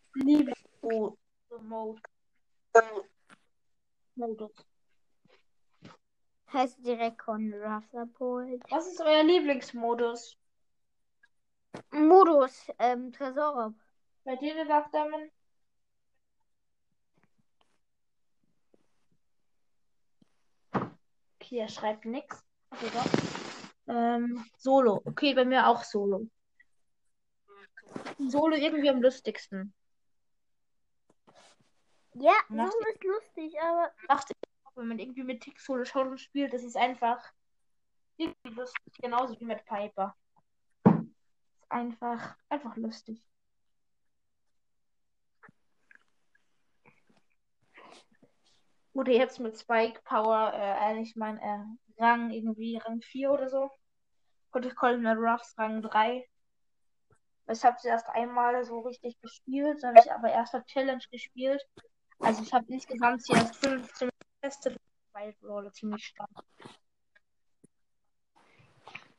Modus. 4.15 4.51
Heißt 6.53 6.85
direkt 6.85 7.19
Konrad 7.19 7.83
abgeholt. 7.93 8.61
Was 8.69 8.87
ist 8.87 9.01
euer 9.01 9.23
Lieblingsmodus? 9.23 10.37
Modus, 11.91 12.69
ähm, 12.79 13.11
Tresor. 13.11 13.73
Bei 14.23 14.35
dir, 14.35 14.55
Diamond? 14.91 15.31
Okay, 21.39 21.59
er 21.59 21.69
schreibt 21.69 22.05
doch. 22.89 23.05
Ähm, 23.87 24.45
Solo. 24.57 25.01
Okay, 25.05 25.33
bei 25.33 25.45
mir 25.45 25.67
auch 25.67 25.83
Solo. 25.83 26.27
Solo 28.19 28.55
irgendwie 28.55 28.89
am 28.89 29.01
lustigsten. 29.01 29.73
Ja, 32.13 32.33
so 32.49 32.63
ist 32.63 33.03
lustig, 33.03 33.59
aber 33.61 33.91
Macht 34.07 34.31
auch, 34.65 34.75
wenn 34.75 34.87
man 34.87 34.99
irgendwie 34.99 35.23
mit 35.23 35.41
Tick 35.41 35.59
Solo 35.59 35.85
schaut 35.85 36.07
und 36.07 36.19
spielt, 36.19 36.53
das 36.53 36.63
ist 36.63 36.75
einfach 36.75 37.23
irgendwie 38.17 38.49
lustig. 38.49 38.93
Genauso 39.01 39.39
wie 39.39 39.45
mit 39.45 39.65
Piper. 39.65 40.15
Ist 40.85 41.71
einfach, 41.71 42.35
einfach 42.49 42.75
lustig. 42.75 43.23
Oder 48.93 49.13
jetzt 49.13 49.39
mit 49.39 49.57
Spike 49.57 50.01
Power, 50.03 50.51
äh, 50.53 51.01
ich 51.01 51.15
meine, 51.15 51.41
äh, 51.41 52.01
Rang 52.01 52.29
irgendwie, 52.31 52.77
Rang 52.77 53.01
4 53.01 53.31
oder 53.31 53.49
so. 53.49 53.71
Und 54.51 54.65
ich 54.65 54.73
mit 54.81 55.17
Ruffs 55.17 55.57
Rang 55.57 55.81
3. 55.81 56.27
Ich 57.47 57.63
habe 57.63 57.77
sie 57.79 57.87
erst 57.87 58.07
einmal 58.09 58.63
so 58.65 58.79
richtig 58.81 59.19
gespielt, 59.21 59.81
dann 59.81 59.95
habe 59.95 60.05
ich 60.05 60.11
aber 60.11 60.29
erst 60.29 60.53
eine 60.53 60.65
Challenge 60.65 61.03
gespielt. 61.09 61.65
Also 62.21 62.43
ich 62.43 62.53
habe 62.53 62.65
insgesamt 62.69 63.27
erst 63.29 63.55
15 63.57 64.09
getestet, 64.41 64.77
weil 65.13 65.33
Brawler 65.41 65.71
ziemlich 65.73 66.05
stark. 66.05 66.29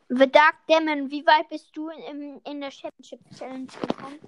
The 0.09 0.31
Dark 0.31 0.67
Demon, 0.69 1.11
wie 1.11 1.25
weit 1.27 1.49
bist 1.49 1.75
du 1.75 1.88
in, 1.88 2.38
in 2.45 2.61
der 2.61 2.71
Championship 2.71 3.21
Challenge 3.35 3.67
gekommen? 3.67 4.21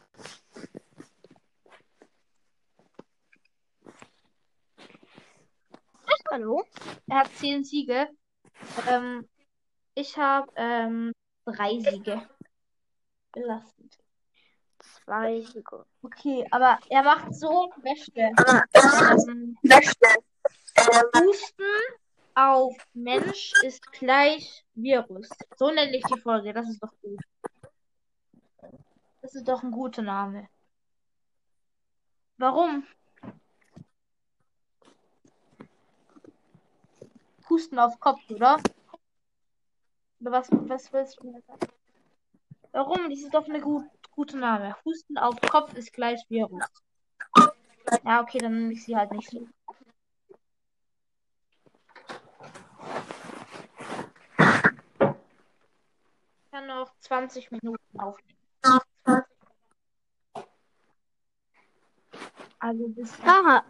Hallo? 6.31 6.65
Er 7.07 7.19
hat 7.19 7.31
10 7.37 7.65
Siege. 7.65 8.09
Ähm, 8.89 9.29
ich 9.95 10.17
habe 10.17 10.51
ähm, 10.57 11.13
drei 11.45 11.79
Siege. 11.79 12.29
Belastend. 13.33 14.04
Zwei 15.05 15.43
Sekunden. 15.43 15.87
Okay, 16.03 16.47
aber 16.51 16.79
er 16.89 17.03
macht 17.03 17.35
so 17.35 17.71
Wäsche. 17.83 18.33
Ähm, 19.27 19.59
Husten 21.17 21.65
auf 22.35 22.75
Mensch 22.95 23.53
ist 23.63 23.91
gleich 23.93 24.65
Virus. 24.75 25.29
So 25.57 25.71
nenne 25.71 25.97
ich 25.97 26.05
die 26.05 26.21
Folge. 26.21 26.53
Das 26.53 26.69
ist 26.69 26.83
doch 26.83 26.93
gut. 27.03 27.21
Das 29.23 29.35
ist 29.35 29.47
doch 29.47 29.63
ein 29.63 29.71
guter 29.71 30.03
Name. 30.03 30.49
Warum? 32.39 32.87
Husten 37.49 37.79
auf 37.79 38.01
Kopf, 38.01 38.21
oder? 38.31 38.59
Oder 40.21 40.33
was, 40.33 40.49
was 40.51 40.93
willst 40.93 41.21
du 41.21 41.31
mir 41.31 41.41
sagen? 41.43 41.69
Warum? 42.73 43.11
Das 43.11 43.21
ist 43.21 43.33
doch 43.33 43.47
eine 43.49 43.61
gut, 43.61 43.85
gute 44.15 44.39
Name. 44.39 44.77
Husten 44.85 45.19
auf 45.19 45.41
Kopf 45.41 45.75
ist 45.75 45.93
gleich 45.93 46.25
Virus. 46.29 46.65
Ja, 48.05 48.23
okay, 48.23 48.39
dann 48.39 48.53
nenne 48.53 48.73
ich 48.73 48.85
sie 48.85 48.97
halt 48.97 49.13
nicht. 49.13 49.33
Ich 49.33 49.49
kann 56.51 56.67
noch 56.67 56.95
20 57.01 57.51
Minuten 57.51 58.01
aufnehmen. 58.01 58.39
Also 62.59 62.89
bis 62.89 63.13
Aha. 63.21 63.65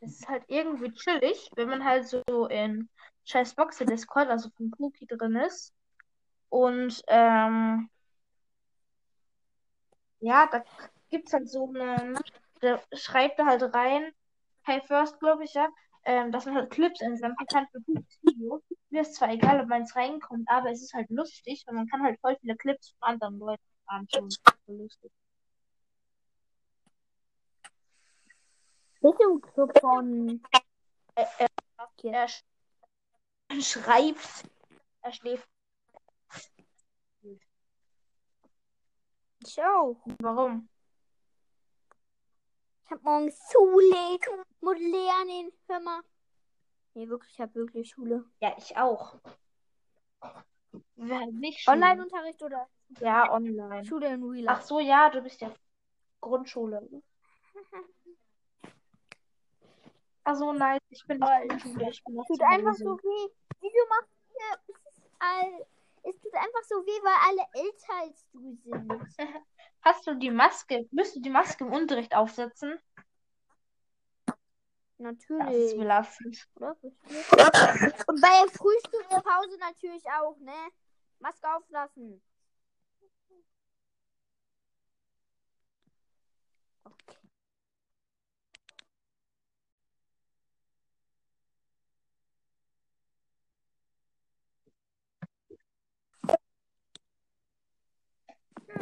es 0.00 0.17
ist 0.28 0.32
halt 0.32 0.44
irgendwie 0.48 0.92
chillig, 0.92 1.50
wenn 1.56 1.68
man 1.68 1.84
halt 1.84 2.06
so 2.06 2.22
in 2.50 2.88
scheiß 3.24 3.54
Boxer-Discord, 3.54 4.28
also 4.28 4.50
von 4.56 4.70
Puki 4.70 5.06
drin 5.06 5.36
ist. 5.36 5.72
Und 6.50 7.02
ähm, 7.08 7.88
ja, 10.20 10.48
da 10.50 10.64
gibt's 11.10 11.32
halt 11.32 11.48
so 11.48 11.68
eine, 11.68 12.14
da 12.60 12.80
schreibt 12.92 13.38
er 13.38 13.46
halt 13.46 13.62
rein, 13.74 14.12
Hey 14.62 14.80
First, 14.86 15.18
glaube 15.20 15.44
ich, 15.44 15.54
ja, 15.54 15.68
ähm, 16.04 16.30
dass 16.32 16.44
man 16.44 16.56
halt 16.56 16.70
Clips 16.70 17.00
insenden 17.00 17.46
kann 17.50 17.66
für 17.72 17.80
gutes 17.80 18.18
Video. 18.22 18.62
Mir 18.90 19.02
ist 19.02 19.14
zwar 19.14 19.30
egal, 19.30 19.60
ob 19.60 19.68
man 19.68 19.82
es 19.82 19.96
reinkommt, 19.96 20.48
aber 20.48 20.70
es 20.70 20.82
ist 20.82 20.94
halt 20.94 21.08
lustig 21.10 21.64
und 21.66 21.76
man 21.76 21.86
kann 21.88 22.02
halt 22.02 22.20
voll 22.20 22.36
viele 22.40 22.56
Clips 22.56 22.90
von 22.90 23.08
anderen 23.08 23.38
Leuten 23.38 23.62
anschauen. 23.86 24.28
Voll 24.66 24.76
lustig. 24.76 25.10
Bist 29.00 29.14
du 29.20 29.32
im 29.34 29.40
Club 29.40 29.78
von. 29.80 30.42
Er, 31.14 31.28
er, 31.38 31.48
er 32.02 32.28
sch- 32.28 32.42
schreibt, 33.60 34.44
er 35.02 35.12
schläft. 35.12 35.48
Ich 39.44 39.62
auch. 39.62 39.96
Warum? 40.20 40.68
Ich 42.84 42.90
hab 42.90 43.02
morgen 43.02 43.30
Schule. 43.50 44.18
Muss 44.60 44.78
lernen. 44.78 45.52
Hör 45.68 45.80
mal. 45.80 46.00
Nee, 46.94 47.08
wirklich, 47.08 47.32
ich 47.34 47.40
hab 47.40 47.54
wirklich 47.54 47.90
Schule. 47.90 48.24
Ja, 48.40 48.54
ich 48.58 48.76
auch. 48.76 49.16
Online-Unterricht 51.66 52.42
oder 52.42 52.68
Ja, 53.00 53.30
online. 53.30 53.84
Schule 53.84 54.08
in 54.08 54.24
Real 54.24 54.48
Ach 54.48 54.62
so, 54.62 54.80
ja, 54.80 55.08
du 55.10 55.20
bist 55.22 55.40
ja 55.40 55.54
Grundschule. 56.20 57.02
Ach 60.30 60.36
so, 60.36 60.52
nein, 60.52 60.78
ich 60.90 61.06
bin 61.06 61.20
nicht. 61.20 61.48
Grundschule, 61.48 61.88
ich 61.90 62.04
bin 62.04 62.22
Tut 62.26 62.42
einfach 62.42 62.74
so 62.74 62.98
weh. 62.98 63.32
Wieso 63.60 63.88
macht 63.88 64.08
ihr. 64.28 64.74
Es, 64.74 64.98
ist 64.98 65.10
all, 65.18 65.66
es 66.02 66.20
tut 66.20 66.34
einfach 66.34 66.64
so 66.64 66.74
weh, 66.84 67.00
weil 67.02 67.16
alle 67.28 67.46
älter 67.54 67.94
als 68.02 68.26
du 68.30 68.54
sind. 68.62 68.92
Hast 69.80 70.06
du 70.06 70.14
die 70.16 70.30
Maske? 70.30 70.86
Müsst 70.90 71.16
du 71.16 71.20
die 71.20 71.30
Maske 71.30 71.64
im 71.64 71.72
Unterricht 71.72 72.14
aufsetzen? 72.14 72.78
Das 74.26 74.36
ist 74.36 75.30
Natürlich. 75.30 75.78
belastend. 75.78 76.46
Oder? 76.56 76.76
Und 76.82 78.20
bei 78.20 78.48
Frühstückspause 78.52 79.58
natürlich 79.58 80.04
auch, 80.10 80.36
ne? 80.40 80.52
Maske 81.20 81.54
auflassen. 81.54 82.20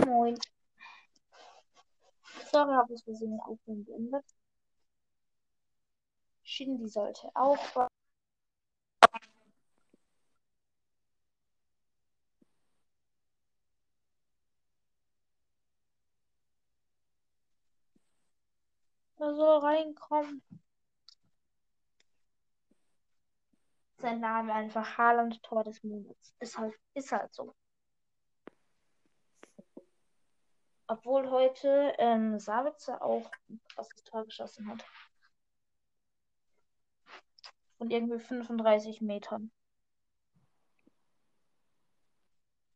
Moin. 0.07 0.39
Sorry, 2.53 2.75
habe 2.75 2.95
ich 2.95 3.03
versehen 3.03 3.41
Aufnehmen 3.41 3.85
beendet. 3.85 4.25
Shindy 6.45 6.89
sollte 6.89 7.29
auch. 7.35 7.59
Er 19.19 19.35
soll 19.35 19.59
reinkommen. 19.59 20.41
Sein 23.99 24.21
Name 24.21 24.53
einfach 24.55 24.97
Haaland 24.97 25.43
Tor 25.43 25.65
des 25.65 25.83
Monats. 25.83 26.35
Ist 26.39 26.57
halt, 26.57 26.75
ist 26.95 27.11
halt 27.11 27.35
so. 27.35 27.55
Obwohl 30.89 31.31
heute 31.31 31.95
ähm, 31.99 32.39
Sabitzer 32.39 33.03
auch 33.03 33.31
ein 33.49 33.61
krasses 33.69 34.05
Tor 34.05 34.25
geschossen 34.25 34.69
hat. 34.69 34.85
Von 37.79 37.91
irgendwie 37.91 38.19
35 38.19 39.01
Metern. 39.01 39.51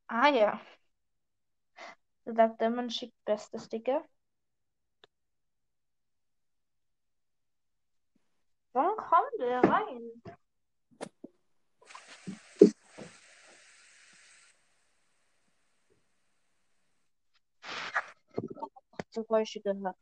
Ah 0.09 0.29
ja. 0.29 0.61
Der 2.25 2.35
Doug 2.35 2.59
Demon 2.59 2.91
schickt 2.91 3.25
beste 3.25 3.59
Sticker. 3.59 4.05
Wann 8.73 8.97
kommt 8.97 9.39
der 9.41 9.63
rein? 9.63 10.23
Geräusche 19.13 19.61
gehört. 19.61 19.97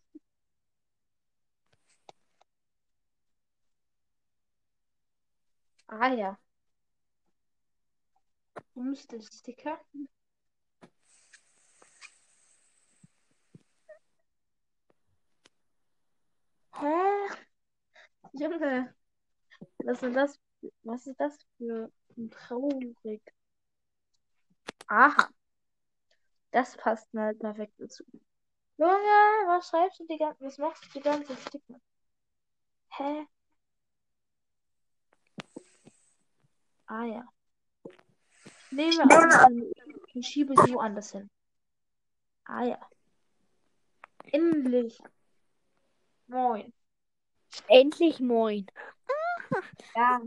Ah 5.88 6.08
ja. 6.14 6.38
Müsste 8.74 9.20
Sticker. 9.20 9.78
Hä? 16.72 16.88
Junge, 18.32 18.94
was 19.84 20.02
ist 20.02 20.16
das? 20.16 20.40
Was 20.84 21.06
ist 21.06 21.20
das 21.20 21.38
für 21.58 21.90
ein 22.16 22.30
traurig? 22.30 23.22
Aha, 24.88 25.28
das 26.50 26.76
passt 26.76 27.12
mal 27.14 27.34
perfekt 27.34 27.72
dazu. 27.78 28.04
Junge, 28.78 29.46
was 29.48 29.68
schreibst 29.68 29.98
du 30.00 30.06
die 30.06 30.18
ganze, 30.18 30.44
was 30.44 30.58
machst 30.58 30.84
du 30.84 30.88
die 30.98 31.00
ganze 31.00 31.36
Sticker? 31.36 31.80
Hä? 32.90 33.26
Ah 36.86 37.04
ja. 37.04 37.24
Ich 38.70 38.70
nehme 38.70 39.02
an 39.02 39.72
und 40.14 40.24
schiebe 40.24 40.54
sie 40.64 40.74
woanders 40.74 41.12
hin. 41.12 41.28
Ah 42.44 42.64
ja. 42.64 42.78
Endlich. 44.32 44.98
Moin. 46.28 46.72
Endlich 47.68 48.20
moin. 48.20 48.66
Ja, 49.96 50.20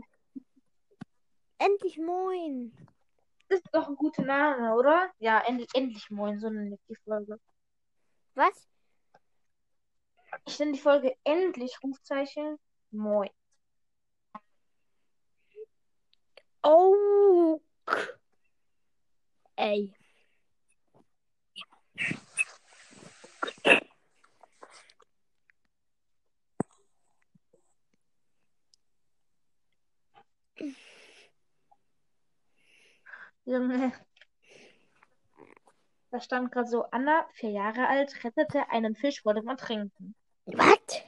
Endlich 1.58 1.96
moin. 1.96 2.72
das 3.48 3.60
ist 3.60 3.74
doch 3.74 3.88
ein 3.88 3.96
guter 3.96 4.22
Name, 4.22 4.74
oder? 4.74 5.10
Ja, 5.20 5.38
endlich, 5.46 5.68
endlich 5.74 6.10
moin, 6.10 6.40
so 6.40 6.48
ich 6.50 6.80
die 6.88 6.96
Folge. 7.04 7.38
Was? 8.34 8.66
Ich 10.46 10.58
nenne 10.58 10.72
die 10.72 10.78
Folge 10.78 11.14
endlich 11.24 11.76
Rufzeichen 11.82 12.58
moin. 12.90 13.30
Oh. 16.64 17.60
Ey. 19.56 19.92
Junge. 33.44 33.92
Da 36.12 36.20
stand 36.20 36.52
gerade 36.52 36.68
so, 36.68 36.84
Anna, 36.90 37.26
vier 37.32 37.50
Jahre 37.52 37.88
alt, 37.88 38.22
rettete 38.22 38.68
einen 38.68 38.94
Fisch 38.94 39.22
vor 39.22 39.32
dem 39.32 39.48
Ertrinken. 39.48 40.14
Was? 40.44 41.00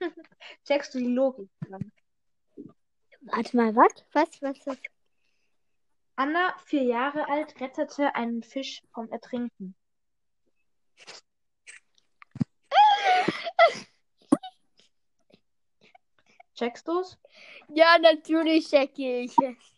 Checkst 0.66 0.92
du 0.92 0.98
die 0.98 1.06
Logik 1.06 1.48
dran? 1.66 1.90
Warte 3.22 3.56
mal, 3.56 3.74
was? 3.74 4.04
Was? 4.12 4.42
Was? 4.42 4.66
was? 4.66 4.76
Anna, 6.16 6.54
vier 6.66 6.82
Jahre 6.82 7.26
alt, 7.30 7.58
rettete 7.62 8.14
einen 8.14 8.42
Fisch 8.42 8.82
vom 8.92 9.10
Ertrinken. 9.10 9.74
Checkst 16.56 16.86
du's? 16.86 17.18
Ja, 17.68 17.96
natürlich 17.98 18.68
checke 18.68 19.22
ich 19.22 19.34
es. 19.38 19.71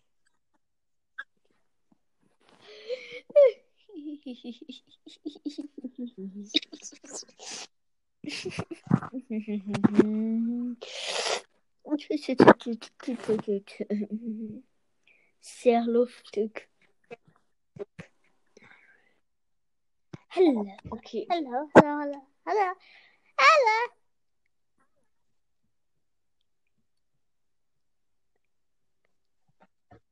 Sehr 15.40 15.84
lustig. 15.86 16.68
Hallo, 20.30 20.66
Okay. 20.90 21.26
hallo, 21.30 21.70
hallo, 21.76 22.22
hallo, 22.44 22.74
hallo, 23.36 23.90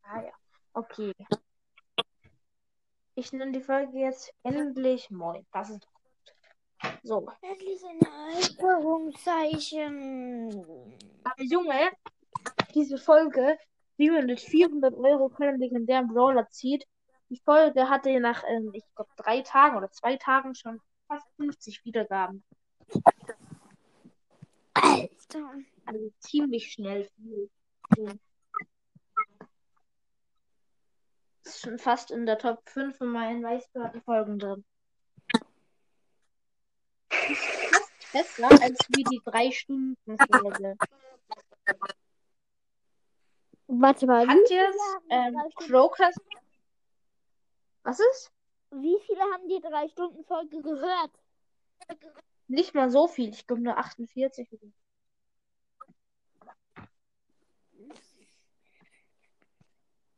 hallo. 0.05 0.31
Okay. 0.75 1.13
Ich 3.15 3.31
nenne 3.33 3.53
die 3.53 3.61
Folge 3.61 3.99
jetzt 3.99 4.33
endlich 4.43 5.11
Moin. 5.11 5.45
Das 5.53 5.69
ist 5.69 5.87
gut. 5.87 6.35
So. 7.03 7.29
Endlich 7.43 7.83
ein 7.85 8.01
Anführungszeichen. 8.35 10.65
Aber 11.23 11.43
Junge, 11.43 11.91
diese 12.75 12.97
Folge, 12.97 13.59
wie 13.99 14.09
man 14.11 14.25
mit 14.25 14.41
400 14.41 14.95
Euro 14.95 15.29
keinen 15.29 15.61
legendären 15.61 16.09
Brawler 16.09 16.49
zieht, 16.49 16.87
die 17.29 17.39
Folge 17.45 17.91
hatte 17.91 18.19
nach, 18.19 18.45
ähm, 18.49 18.71
ich 18.73 18.85
glaube, 18.95 19.11
drei 19.17 19.43
Tagen 19.43 19.77
oder 19.77 19.91
zwei 19.91 20.17
Tagen 20.17 20.55
schon 20.55 20.81
fast 21.07 21.27
50 21.37 21.85
Wiedergaben. 21.85 22.43
Alter. 24.75 25.53
Also 25.85 26.11
ziemlich 26.19 26.73
schnell 26.73 27.11
viel. 27.17 27.51
Ist 31.45 31.61
schon 31.61 31.79
fast 31.79 32.11
in 32.11 32.27
der 32.27 32.39
Top 32.39 32.69
5 32.69 32.97
von 32.97 33.09
meinen 33.09 33.43
meistgehörten 33.43 34.03
Folgen 34.03 34.39
drin. 34.39 34.65
Fast 37.11 38.13
besser 38.13 38.51
als 38.63 38.79
wie 38.89 39.05
die 39.05 39.21
3-Stunden-Folge. 39.21 40.77
Warte 43.67 44.07
mal. 44.07 44.29
Hat 44.29 44.51
jetzt 44.51 44.81
ähm, 45.11 45.37
Crocus. 45.57 46.15
Was 47.83 47.99
ist? 47.99 48.31
Wie 48.71 48.99
viele 49.07 49.21
haben 49.21 49.49
die 49.49 49.61
drei 49.61 49.89
Stunden 49.89 50.25
Folge 50.25 50.63
gehört? 50.63 51.11
Nicht 52.49 52.75
mal 52.75 52.91
so 52.91 53.09
viel. 53.09 53.31
Ich 53.31 53.47
glaube 53.47 53.63
nur 53.63 53.77
48. 53.77 54.49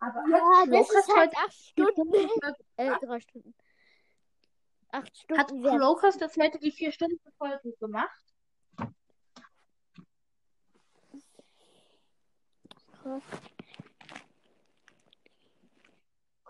Aber 0.05 0.23
Ja, 0.29 0.63
hat 0.63 0.69
das 0.73 0.91
ist 0.91 1.17
halt 1.17 1.35
acht 1.37 1.53
Stunden. 1.55 1.93
Stunden- 1.93 2.55
Äh, 2.77 2.91
drei 3.01 3.21
Stunden. 3.21 3.55
Acht 4.91 5.27
Hat 5.37 5.49
Stunden. 5.49 5.65
wert. 5.65 5.79
Crocus 5.81 6.19
das 6.19 6.37
heute 6.37 6.59
die 6.59 6.73
4-Stunden-Folge 6.73 7.73
gemacht? 7.81 8.21
Krass. 13.03 13.23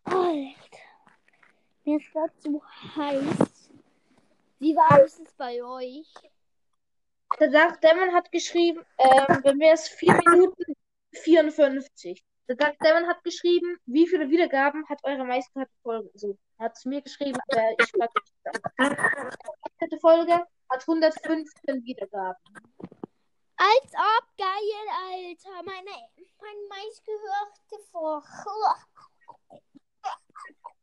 Alter. 0.04 0.78
Mir 1.84 1.98
ist 1.98 2.12
gerade 2.12 2.32
so 2.38 2.62
heiß. 2.96 3.70
Wie 4.58 4.74
war 4.76 5.00
es 5.02 5.20
bei 5.36 5.62
euch? 5.62 6.12
Der 7.40 7.48
Demon 7.48 8.12
hat 8.14 8.30
geschrieben, 8.30 8.84
ähm, 8.98 9.42
bei 9.42 9.54
mir 9.54 9.74
ist 9.74 9.88
4 9.88 10.14
Minuten 10.26 10.74
54. 11.12 12.22
Der 12.48 12.57
Dark 12.57 12.78
Demon 12.80 13.07
hat 13.07 13.24
geschrieben, 13.24 13.78
wie 13.87 14.07
viele 14.07 14.28
Wiedergaben 14.28 14.87
hat 14.88 14.98
eure 15.04 15.24
meistgehörte 15.24 15.72
Folge? 15.83 16.11
Also, 16.12 16.38
er 16.59 16.66
hat 16.66 16.76
zu 16.76 16.88
mir 16.88 17.00
geschrieben, 17.00 17.38
aber 17.48 17.70
ich 17.78 17.90
frage 17.90 18.12
nicht. 18.20 19.92
Die 19.92 20.00
Folge 20.00 20.35
hat 20.70 20.88
115 20.88 21.85
Wiedergaben. 21.85 22.42
Als 23.57 23.92
ob 23.94 24.37
geil, 24.37 24.87
Alter. 25.09 25.62
Meine, 25.64 25.90
meine 26.40 26.68
meistgehörte 26.68 27.78
Folge 27.90 28.24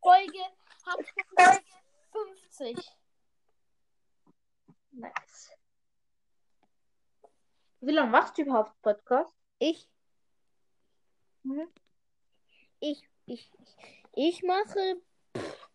Folge 0.02 0.40
hat 0.86 1.60
50. 2.12 2.78
Nice. 4.92 5.52
Wie 7.82 7.92
lange 7.92 8.10
machst 8.10 8.38
du 8.38 8.42
überhaupt 8.42 8.82
Podcast? 8.82 9.36
Ich, 9.60 9.88
Mhm. 11.44 11.68
ich, 12.80 13.02
ich, 13.26 13.52
ich, 14.16 14.44
mache 14.44 15.02
pff, 15.36 15.70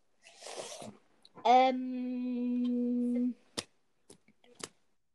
ähm, 1.45 3.35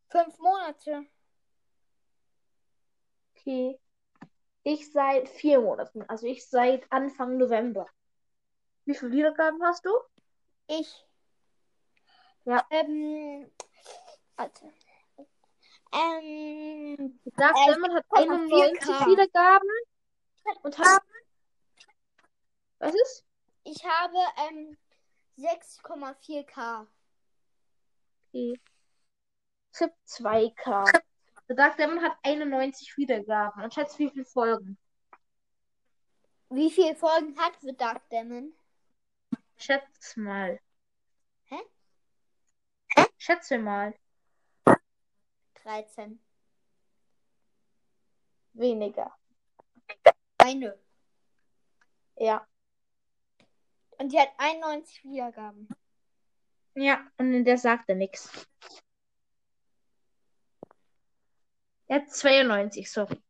fünf 0.09 0.37
Monate. 0.39 1.05
Okay. 3.35 3.79
Ich 4.63 4.91
seit 4.91 5.27
vier 5.27 5.59
Monaten. 5.59 6.03
Also 6.03 6.27
ich 6.27 6.47
seit 6.47 6.85
Anfang 6.91 7.37
November. 7.37 7.87
Wie 8.85 8.95
viele 8.95 9.11
Wiedergaben 9.11 9.63
hast 9.63 9.85
du? 9.85 9.91
Ich. 10.67 11.05
Ja. 12.45 12.65
Ähm, 12.69 13.51
warte. 14.35 14.71
Ähm, 15.93 17.19
Dark 17.35 17.55
Äh, 17.55 17.73
Demon 17.73 17.93
hat 17.93 18.05
4K. 18.05 18.21
91 18.21 19.07
Wiedergaben 19.07 19.69
und 20.63 20.77
hat. 20.77 21.01
Was 22.79 22.93
ist? 22.93 23.25
ich 23.63 23.85
habe 23.85 24.17
ähm 24.47 24.77
6,4k. 25.37 26.87
Okay. 28.29 28.59
Ich 29.73 29.81
hab 29.81 29.91
2K. 30.07 31.01
Der 31.47 31.55
Dark 31.55 31.77
Demon 31.77 32.01
hat 32.01 32.17
91 32.23 32.97
Wiedergaben. 32.97 33.63
Und 33.63 33.73
schätze, 33.73 33.99
wie 33.99 34.09
viele 34.09 34.25
Folgen? 34.25 34.77
Wie 36.49 36.69
viele 36.69 36.95
Folgen 36.95 37.37
hat 37.39 37.53
The 37.61 37.75
Dark 37.75 38.07
Demon? 38.09 38.53
Schätz 39.57 40.17
mal. 40.17 40.59
Hä? 41.45 41.59
Schätze 43.17 43.57
mal. 43.57 43.93
13. 45.63 46.19
Weniger. 48.53 49.15
Eine. 50.43 50.77
Ja. 52.17 52.47
Und 53.97 54.11
die 54.11 54.19
hat 54.19 54.29
91 54.37 55.03
Wiedergaben. 55.03 55.67
Ja, 56.75 57.05
und 57.17 57.33
in 57.33 57.45
der 57.45 57.57
sagt 57.57 57.89
er 57.89 57.95
nichts. 57.95 58.47
Er 61.87 61.97
hat 61.97 62.09
92, 62.09 62.89
sorry. 62.89 63.21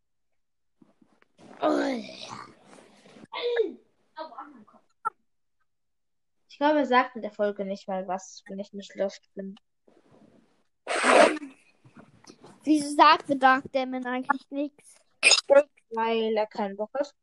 Ich 6.47 6.57
glaube, 6.57 6.79
er 6.79 6.85
sagt 6.85 7.15
in 7.15 7.23
der 7.23 7.31
Folge 7.31 7.65
nicht 7.65 7.87
mal 7.87 8.07
was, 8.07 8.43
wenn 8.47 8.59
ich 8.59 8.71
nicht 8.71 8.95
lost 8.95 9.33
bin. 9.33 9.55
Wieso 12.63 12.95
sagt 12.95 13.27
The 13.27 13.39
Dark 13.39 13.71
Demon 13.71 14.05
eigentlich 14.05 14.49
nichts? 14.51 14.95
Weil 15.91 16.35
er 16.37 16.47
keinen 16.47 16.75
Bock 16.77 16.91
hat. 16.93 17.13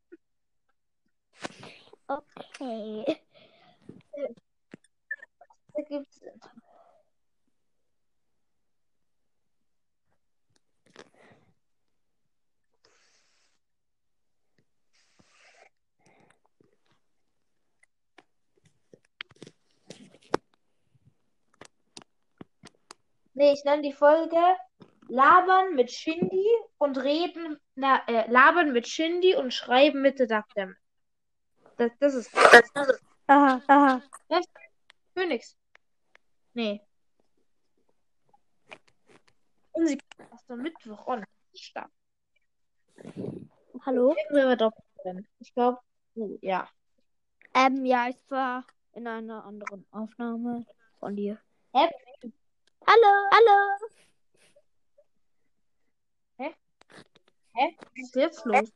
Okay. 2.08 3.04
Da 5.74 5.82
gibt's 5.82 6.20
Nee, 23.34 23.52
ich 23.52 23.64
nenne 23.64 23.82
die 23.82 23.92
Folge 23.92 24.36
Labern 25.08 25.74
mit 25.74 25.90
Shindy 25.90 26.46
und 26.78 26.98
Reden, 26.98 27.58
na, 27.74 28.02
äh, 28.06 28.30
Labern 28.30 28.72
mit 28.72 28.86
Shindy 28.86 29.34
und 29.34 29.52
Schreiben 29.52 30.02
mit 30.02 30.18
Demon. 30.18 30.76
Das, 31.76 31.92
das 31.98 32.14
ist 32.14 32.34
das, 32.34 32.72
das 32.72 32.88
ist 32.88 33.02
Aha, 33.30 33.60
aha. 33.66 34.02
Phoenix. 35.14 35.54
Nee. 36.54 36.80
Und 39.72 39.86
sie 39.86 39.98
hast 40.30 40.48
du 40.48 40.56
Mittwoch 40.56 41.06
on. 41.06 41.24
Stark. 41.54 41.90
Hallo? 43.84 44.14
Ich 45.40 45.52
glaube, 45.54 45.78
uh, 46.16 46.38
ja. 46.40 46.68
Ähm, 47.54 47.84
ja, 47.84 48.08
ich 48.08 48.30
war 48.30 48.64
in 48.94 49.06
einer 49.06 49.44
anderen 49.44 49.86
Aufnahme 49.90 50.64
von 51.00 51.16
dir. 51.16 51.38
Hä? 51.74 51.88
Hallo, 52.86 53.30
hallo. 53.30 54.07
Was 57.58 57.74
ist 57.96 58.14
jetzt 58.14 58.44
los? 58.44 58.72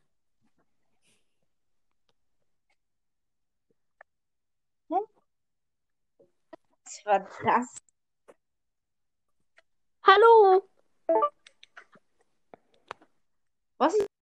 Was 6.85 7.05
war 7.05 7.19
das? 7.43 7.77
Hallo! 10.03 10.69
Was 13.77 13.93
ist. 13.95 14.12